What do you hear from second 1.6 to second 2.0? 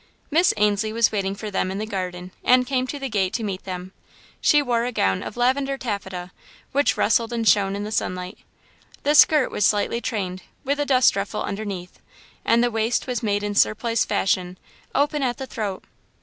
in the